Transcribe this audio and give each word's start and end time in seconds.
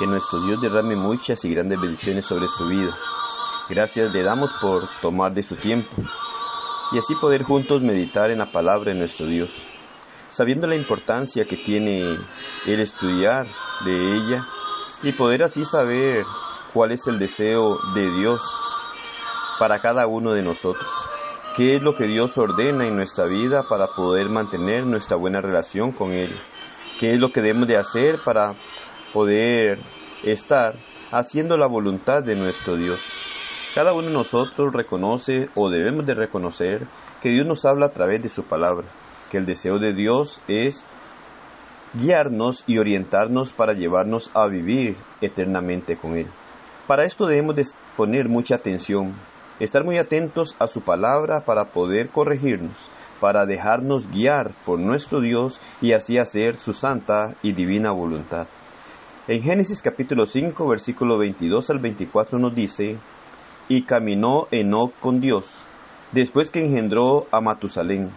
Que 0.00 0.06
nuestro 0.06 0.40
Dios 0.40 0.62
derrame 0.62 0.96
muchas 0.96 1.44
y 1.44 1.52
grandes 1.52 1.78
bendiciones 1.78 2.24
sobre 2.24 2.48
su 2.48 2.66
vida. 2.66 2.96
Gracias 3.68 4.10
le 4.10 4.22
damos 4.22 4.50
por 4.58 4.88
tomar 5.02 5.34
de 5.34 5.42
su 5.42 5.56
tiempo 5.56 5.90
y 6.92 6.96
así 6.96 7.14
poder 7.16 7.42
juntos 7.42 7.82
meditar 7.82 8.30
en 8.30 8.38
la 8.38 8.50
palabra 8.50 8.94
de 8.94 8.98
nuestro 8.98 9.26
Dios, 9.26 9.50
sabiendo 10.30 10.66
la 10.66 10.76
importancia 10.76 11.44
que 11.44 11.58
tiene 11.58 12.16
el 12.66 12.80
estudiar 12.80 13.46
de 13.84 14.16
ella 14.16 14.46
y 15.02 15.12
poder 15.12 15.42
así 15.42 15.66
saber 15.66 16.24
cuál 16.72 16.92
es 16.92 17.06
el 17.06 17.18
deseo 17.18 17.76
de 17.94 18.10
Dios 18.10 18.40
para 19.58 19.82
cada 19.82 20.06
uno 20.06 20.32
de 20.32 20.42
nosotros. 20.42 20.88
¿Qué 21.58 21.76
es 21.76 21.82
lo 21.82 21.94
que 21.94 22.06
Dios 22.06 22.38
ordena 22.38 22.88
en 22.88 22.96
nuestra 22.96 23.26
vida 23.26 23.64
para 23.68 23.88
poder 23.88 24.30
mantener 24.30 24.86
nuestra 24.86 25.18
buena 25.18 25.42
relación 25.42 25.92
con 25.92 26.12
Él? 26.12 26.34
¿Qué 26.98 27.10
es 27.10 27.18
lo 27.18 27.32
que 27.32 27.42
debemos 27.42 27.68
de 27.68 27.76
hacer 27.76 28.20
para 28.24 28.54
poder 29.12 29.78
estar 30.24 30.74
haciendo 31.10 31.56
la 31.56 31.66
voluntad 31.66 32.22
de 32.22 32.36
nuestro 32.36 32.76
Dios? 32.76 33.00
Cada 33.74 33.92
uno 33.92 34.08
de 34.08 34.14
nosotros 34.14 34.72
reconoce 34.72 35.48
o 35.54 35.70
debemos 35.70 36.04
de 36.04 36.14
reconocer 36.14 36.86
que 37.22 37.30
Dios 37.30 37.46
nos 37.46 37.64
habla 37.64 37.86
a 37.86 37.92
través 37.92 38.22
de 38.22 38.28
su 38.28 38.44
palabra, 38.44 38.88
que 39.30 39.38
el 39.38 39.46
deseo 39.46 39.78
de 39.78 39.94
Dios 39.94 40.42
es 40.48 40.84
guiarnos 41.94 42.64
y 42.66 42.78
orientarnos 42.78 43.52
para 43.52 43.72
llevarnos 43.72 44.30
a 44.34 44.48
vivir 44.48 44.96
eternamente 45.20 45.96
con 45.96 46.16
Él. 46.16 46.26
Para 46.86 47.04
esto 47.04 47.26
debemos 47.26 47.56
de 47.56 47.64
poner 47.96 48.28
mucha 48.28 48.56
atención, 48.56 49.14
estar 49.60 49.84
muy 49.84 49.98
atentos 49.98 50.56
a 50.58 50.66
su 50.66 50.82
palabra 50.82 51.44
para 51.44 51.66
poder 51.66 52.08
corregirnos, 52.08 52.90
para 53.20 53.46
dejarnos 53.46 54.10
guiar 54.10 54.52
por 54.64 54.78
nuestro 54.78 55.20
Dios 55.20 55.60
y 55.80 55.92
así 55.92 56.18
hacer 56.18 56.56
su 56.56 56.72
santa 56.72 57.34
y 57.42 57.52
divina 57.52 57.92
voluntad. 57.92 58.48
En 59.30 59.42
Génesis 59.42 59.80
capítulo 59.80 60.26
5 60.26 60.66
versículo 60.66 61.16
22 61.16 61.70
al 61.70 61.78
24 61.78 62.36
nos 62.40 62.52
dice, 62.52 62.96
y 63.68 63.82
caminó 63.82 64.48
Enoch 64.50 64.92
con 64.98 65.20
Dios, 65.20 65.44
después 66.10 66.50
que 66.50 66.58
engendró 66.58 67.28
a 67.30 67.40
Matusalén, 67.40 68.10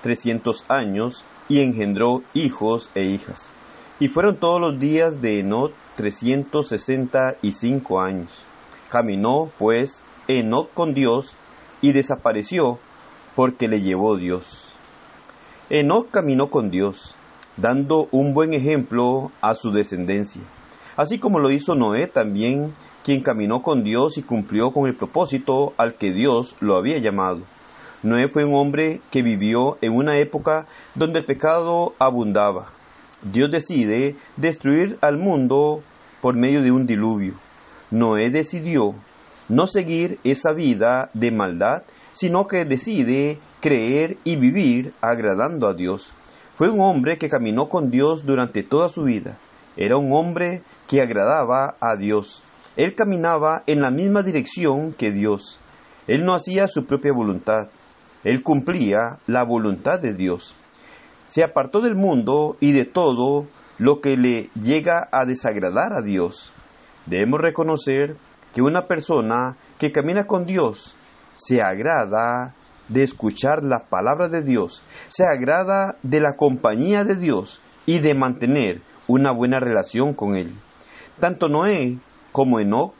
trescientos 0.00 0.64
años, 0.68 1.22
y 1.50 1.60
engendró 1.60 2.22
hijos 2.32 2.88
e 2.94 3.02
hijas. 3.04 3.52
Y 4.00 4.08
fueron 4.08 4.38
todos 4.38 4.58
los 4.58 4.80
días 4.80 5.20
de 5.20 5.40
y 7.42 7.52
cinco 7.52 8.00
años. 8.00 8.30
Caminó, 8.88 9.50
pues, 9.58 10.02
Enoch 10.28 10.72
con 10.72 10.94
Dios, 10.94 11.36
y 11.82 11.92
desapareció, 11.92 12.78
porque 13.36 13.68
le 13.68 13.82
llevó 13.82 14.16
Dios. 14.16 14.72
Enoch 15.68 16.10
caminó 16.10 16.48
con 16.48 16.70
Dios, 16.70 17.14
dando 17.56 18.08
un 18.10 18.34
buen 18.34 18.52
ejemplo 18.52 19.30
a 19.40 19.54
su 19.54 19.70
descendencia, 19.70 20.42
así 20.96 21.18
como 21.18 21.38
lo 21.38 21.50
hizo 21.50 21.74
Noé 21.74 22.06
también, 22.06 22.72
quien 23.04 23.22
caminó 23.22 23.62
con 23.62 23.84
Dios 23.84 24.18
y 24.18 24.22
cumplió 24.22 24.72
con 24.72 24.86
el 24.86 24.94
propósito 24.94 25.74
al 25.76 25.94
que 25.94 26.12
Dios 26.12 26.56
lo 26.60 26.76
había 26.76 26.98
llamado. 26.98 27.42
Noé 28.02 28.28
fue 28.28 28.44
un 28.44 28.54
hombre 28.54 29.00
que 29.10 29.22
vivió 29.22 29.78
en 29.80 29.94
una 29.94 30.18
época 30.18 30.66
donde 30.94 31.20
el 31.20 31.24
pecado 31.24 31.94
abundaba. 31.98 32.68
Dios 33.22 33.50
decide 33.50 34.16
destruir 34.36 34.98
al 35.00 35.16
mundo 35.16 35.82
por 36.20 36.34
medio 36.34 36.62
de 36.62 36.70
un 36.70 36.86
diluvio. 36.86 37.34
Noé 37.90 38.30
decidió 38.30 38.94
no 39.48 39.66
seguir 39.66 40.18
esa 40.24 40.52
vida 40.52 41.10
de 41.14 41.30
maldad, 41.30 41.82
sino 42.12 42.46
que 42.46 42.64
decide 42.64 43.38
creer 43.60 44.18
y 44.24 44.36
vivir 44.36 44.92
agradando 45.00 45.66
a 45.66 45.74
Dios. 45.74 46.12
Fue 46.54 46.68
un 46.68 46.80
hombre 46.80 47.18
que 47.18 47.28
caminó 47.28 47.68
con 47.68 47.90
Dios 47.90 48.24
durante 48.24 48.62
toda 48.62 48.88
su 48.88 49.02
vida. 49.02 49.38
Era 49.76 49.96
un 49.96 50.12
hombre 50.12 50.62
que 50.88 51.00
agradaba 51.00 51.74
a 51.80 51.96
Dios. 51.96 52.42
Él 52.76 52.94
caminaba 52.94 53.62
en 53.66 53.80
la 53.80 53.90
misma 53.90 54.22
dirección 54.22 54.92
que 54.92 55.10
Dios. 55.10 55.58
Él 56.06 56.24
no 56.24 56.34
hacía 56.34 56.68
su 56.68 56.86
propia 56.86 57.12
voluntad. 57.12 57.68
Él 58.22 58.42
cumplía 58.42 59.18
la 59.26 59.44
voluntad 59.44 60.00
de 60.00 60.14
Dios. 60.14 60.54
Se 61.26 61.42
apartó 61.42 61.80
del 61.80 61.94
mundo 61.94 62.56
y 62.60 62.72
de 62.72 62.84
todo 62.84 63.46
lo 63.78 64.00
que 64.00 64.16
le 64.16 64.50
llega 64.54 65.08
a 65.10 65.24
desagradar 65.24 65.92
a 65.92 66.02
Dios. 66.02 66.52
Debemos 67.06 67.40
reconocer 67.40 68.16
que 68.54 68.62
una 68.62 68.86
persona 68.86 69.56
que 69.78 69.90
camina 69.90 70.26
con 70.26 70.46
Dios 70.46 70.94
se 71.34 71.60
agrada 71.60 72.54
de 72.88 73.02
escuchar 73.02 73.62
la 73.62 73.86
palabra 73.88 74.28
de 74.28 74.42
Dios, 74.42 74.82
se 75.08 75.24
agrada 75.24 75.96
de 76.02 76.20
la 76.20 76.36
compañía 76.36 77.04
de 77.04 77.16
Dios 77.16 77.60
y 77.86 77.98
de 77.98 78.14
mantener 78.14 78.82
una 79.06 79.32
buena 79.32 79.60
relación 79.60 80.14
con 80.14 80.36
Él. 80.36 80.54
Tanto 81.20 81.48
Noé 81.48 81.98
como 82.32 82.60
Enoch 82.60 82.94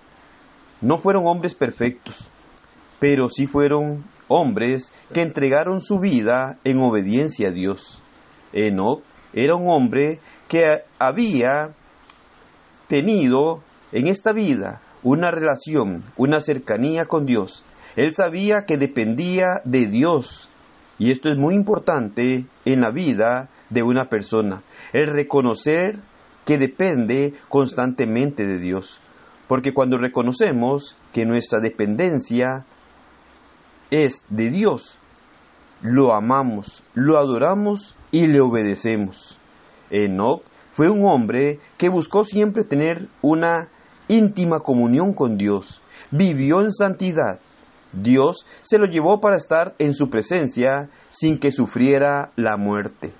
no 0.81 0.99
fueron 0.99 1.27
hombres 1.27 1.55
perfectos, 1.55 2.29
pero 2.99 3.29
sí 3.29 3.47
fueron 3.47 4.05
hombres 4.29 4.93
que 5.13 5.23
entregaron 5.23 5.81
su 5.81 5.99
vida 5.99 6.59
en 6.65 6.79
obediencia 6.81 7.49
a 7.49 7.53
Dios. 7.53 8.01
Enoch 8.53 9.03
era 9.33 9.57
un 9.57 9.69
hombre 9.69 10.21
que 10.49 10.83
había 10.99 11.75
tenido 12.87 13.63
en 13.93 14.07
esta 14.07 14.33
vida 14.33 14.81
una 15.03 15.31
relación, 15.31 16.05
una 16.17 16.41
cercanía 16.41 17.07
con 17.07 17.27
Dios. 17.27 17.65
Él 17.97 18.15
sabía 18.15 18.65
que 18.65 18.77
dependía 18.77 19.61
de 19.65 19.87
Dios. 19.87 20.49
Y 20.99 21.11
esto 21.11 21.29
es 21.29 21.37
muy 21.37 21.55
importante 21.55 22.47
en 22.65 22.81
la 22.81 22.91
vida 22.91 23.49
de 23.71 23.83
una 23.83 24.09
persona. 24.09 24.63
El 24.95 25.09
reconocer 25.09 25.99
que 26.47 26.57
depende 26.57 27.35
constantemente 27.49 28.47
de 28.47 28.59
Dios. 28.59 29.01
Porque 29.49 29.75
cuando 29.75 29.99
reconocemos 29.99 30.97
que 31.13 31.27
nuestra 31.27 31.61
dependencia 31.61 32.65
es 33.91 34.25
de 34.29 34.51
Dios, 34.51 34.97
lo 35.83 36.15
amamos, 36.15 36.85
lo 36.95 37.19
adoramos 37.19 37.97
y 38.11 38.29
le 38.29 38.41
obedecemos. 38.41 39.37
Enoch 39.91 40.43
fue 40.73 40.89
un 40.89 41.05
hombre 41.05 41.59
que 41.77 41.89
buscó 41.89 42.25
siempre 42.25 42.65
tener 42.65 43.09
una 43.21 43.69
íntima 44.09 44.61
comunión 44.61 45.13
con 45.13 45.37
Dios. 45.37 45.83
Vivió 46.13 46.61
en 46.61 46.73
santidad. 46.73 47.41
Dios 47.93 48.47
se 48.61 48.79
lo 48.79 48.87
llevó 48.87 49.21
para 49.21 49.37
estar 49.37 49.75
en 49.79 49.93
su 49.93 50.09
presencia 50.09 50.89
sin 51.11 51.39
que 51.39 51.51
sufriera 51.51 52.31
la 52.37 52.57
muerte. 52.57 53.13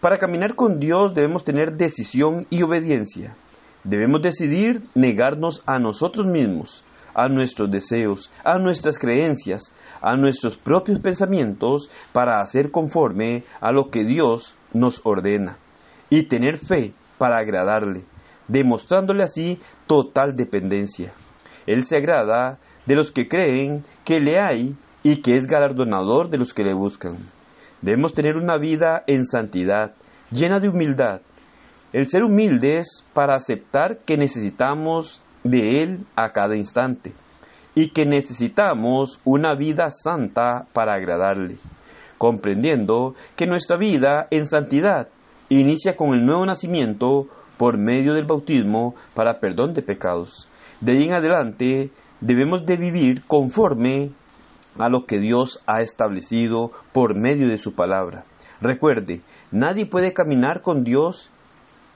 Para 0.00 0.18
caminar 0.18 0.54
con 0.54 0.78
Dios 0.78 1.12
debemos 1.12 1.42
tener 1.42 1.72
decisión 1.72 2.46
y 2.50 2.62
obediencia. 2.62 3.34
Debemos 3.82 4.22
decidir 4.22 4.82
negarnos 4.94 5.62
a 5.66 5.80
nosotros 5.80 6.24
mismos, 6.24 6.84
a 7.14 7.28
nuestros 7.28 7.68
deseos, 7.68 8.30
a 8.44 8.58
nuestras 8.58 8.96
creencias, 8.96 9.74
a 10.00 10.16
nuestros 10.16 10.56
propios 10.56 11.00
pensamientos 11.00 11.90
para 12.12 12.40
hacer 12.40 12.70
conforme 12.70 13.42
a 13.60 13.72
lo 13.72 13.90
que 13.90 14.04
Dios 14.04 14.56
nos 14.72 15.00
ordena 15.04 15.58
y 16.10 16.24
tener 16.24 16.58
fe 16.58 16.92
para 17.18 17.40
agradarle, 17.40 18.04
demostrándole 18.46 19.24
así 19.24 19.58
total 19.88 20.36
dependencia. 20.36 21.12
Él 21.66 21.82
se 21.82 21.96
agrada 21.96 22.60
de 22.86 22.94
los 22.94 23.10
que 23.10 23.26
creen 23.26 23.84
que 24.04 24.20
le 24.20 24.38
hay 24.38 24.76
y 25.02 25.22
que 25.22 25.34
es 25.34 25.46
galardonador 25.46 26.30
de 26.30 26.38
los 26.38 26.54
que 26.54 26.62
le 26.62 26.74
buscan. 26.74 27.16
Debemos 27.82 28.14
tener 28.14 28.36
una 28.36 28.58
vida 28.58 29.04
en 29.06 29.24
santidad, 29.24 29.92
llena 30.30 30.58
de 30.60 30.68
humildad. 30.68 31.20
El 31.92 32.06
ser 32.06 32.24
humildes 32.24 33.06
para 33.14 33.36
aceptar 33.36 33.98
que 34.04 34.16
necesitamos 34.16 35.22
de 35.44 35.82
Él 35.82 36.00
a 36.16 36.32
cada 36.32 36.56
instante 36.56 37.12
y 37.74 37.90
que 37.90 38.04
necesitamos 38.04 39.20
una 39.24 39.54
vida 39.54 39.88
santa 39.90 40.66
para 40.72 40.94
agradarle, 40.94 41.56
comprendiendo 42.18 43.14
que 43.36 43.46
nuestra 43.46 43.76
vida 43.76 44.26
en 44.30 44.46
santidad 44.46 45.08
inicia 45.48 45.96
con 45.96 46.10
el 46.10 46.26
nuevo 46.26 46.44
nacimiento 46.44 47.28
por 47.56 47.78
medio 47.78 48.14
del 48.14 48.26
bautismo 48.26 48.94
para 49.14 49.38
perdón 49.38 49.74
de 49.74 49.82
pecados. 49.82 50.48
De 50.80 50.92
ahí 50.92 51.04
en 51.04 51.14
adelante 51.14 51.90
debemos 52.20 52.66
de 52.66 52.76
vivir 52.76 53.22
conforme 53.26 54.10
a 54.78 54.88
lo 54.88 55.06
que 55.06 55.18
Dios 55.18 55.62
ha 55.66 55.82
establecido 55.82 56.72
por 56.92 57.14
medio 57.14 57.48
de 57.48 57.58
su 57.58 57.74
palabra. 57.74 58.24
Recuerde, 58.60 59.20
nadie 59.50 59.86
puede 59.86 60.12
caminar 60.12 60.62
con 60.62 60.84
Dios 60.84 61.30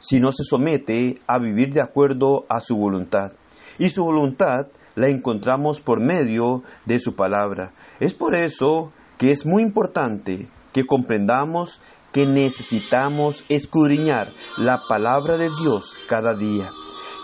si 0.00 0.20
no 0.20 0.32
se 0.32 0.44
somete 0.44 1.20
a 1.26 1.38
vivir 1.38 1.72
de 1.72 1.80
acuerdo 1.80 2.44
a 2.48 2.60
su 2.60 2.76
voluntad. 2.76 3.32
Y 3.78 3.90
su 3.90 4.04
voluntad 4.04 4.66
la 4.94 5.08
encontramos 5.08 5.80
por 5.80 6.00
medio 6.00 6.62
de 6.86 6.98
su 6.98 7.14
palabra. 7.14 7.72
Es 8.00 8.14
por 8.14 8.34
eso 8.34 8.92
que 9.18 9.30
es 9.30 9.46
muy 9.46 9.62
importante 9.62 10.48
que 10.72 10.86
comprendamos 10.86 11.80
que 12.12 12.26
necesitamos 12.26 13.44
escudriñar 13.48 14.32
la 14.58 14.82
palabra 14.88 15.38
de 15.38 15.48
Dios 15.60 15.96
cada 16.08 16.34
día, 16.34 16.70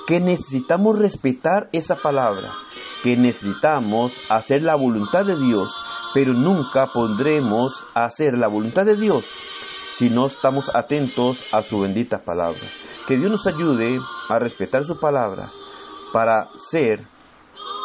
que 0.09 0.21
necesitamos 0.21 0.99
respetar 0.99 1.69
esa 1.71 1.97
palabra, 1.97 2.55
que 3.03 3.15
necesitamos 3.15 4.19
hacer 4.31 4.63
la 4.63 4.75
voluntad 4.75 5.27
de 5.27 5.37
Dios, 5.37 5.79
pero 6.15 6.33
nunca 6.33 6.87
podremos 6.95 7.85
hacer 7.93 8.33
la 8.39 8.49
voluntad 8.49 8.87
de 8.87 8.97
Dios 8.97 9.31
si 9.93 10.09
no 10.09 10.25
estamos 10.25 10.71
atentos 10.75 11.45
a 11.53 11.61
su 11.61 11.81
bendita 11.81 12.25
palabra. 12.25 12.63
Que 13.07 13.19
Dios 13.19 13.31
nos 13.31 13.47
ayude 13.47 13.99
a 14.31 14.39
respetar 14.39 14.83
su 14.85 14.99
palabra 14.99 15.53
para 16.11 16.49
ser 16.55 17.07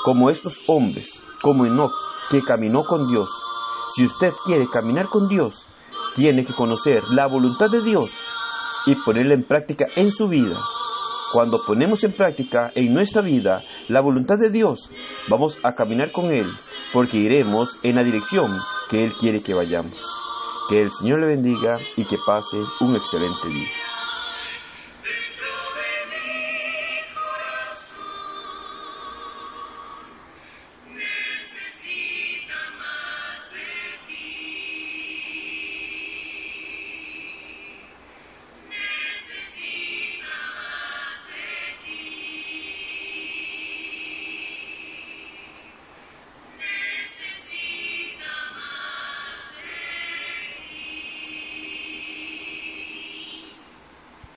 como 0.06 0.30
estos 0.30 0.62
hombres, 0.68 1.28
como 1.42 1.66
Enoch, 1.66 1.92
que 2.30 2.42
caminó 2.42 2.86
con 2.86 3.10
Dios. 3.10 3.30
Si 3.96 4.06
usted 4.06 4.32
quiere 4.46 4.70
caminar 4.70 5.10
con 5.10 5.28
Dios, 5.28 5.66
tiene 6.16 6.46
que 6.46 6.54
conocer 6.54 7.04
la 7.10 7.28
voluntad 7.28 7.70
de 7.70 7.82
Dios 7.82 8.18
y 8.86 8.96
ponerla 9.04 9.34
en 9.34 9.44
práctica 9.44 9.88
en 9.98 10.10
su 10.14 10.30
vida. 10.30 10.58
Cuando 11.34 11.58
ponemos 11.66 12.04
en 12.04 12.14
práctica 12.14 12.72
en 12.76 12.94
nuestra 12.94 13.24
vida 13.24 13.64
la 13.88 14.02
voluntad 14.02 14.38
de 14.38 14.52
Dios, 14.52 14.92
vamos 15.28 15.58
a 15.64 15.74
caminar 15.74 16.12
con 16.12 16.32
Él, 16.32 16.46
porque 16.94 17.18
iremos 17.18 17.80
en 17.82 17.96
la 17.96 18.04
dirección 18.04 18.60
que 18.88 19.04
Él 19.04 19.14
quiere 19.20 19.42
que 19.42 19.56
vayamos. 19.56 19.98
Que 20.70 20.80
el 20.80 20.92
Señor 20.92 21.22
le 21.22 21.30
bendiga 21.30 21.80
y 21.96 22.06
que 22.06 22.18
pase 22.24 22.58
un 22.82 22.96
excelente 22.96 23.48
día. 23.48 23.93